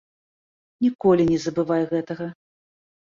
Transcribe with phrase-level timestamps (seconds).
[0.85, 2.31] Ніколі не забывай гэтага.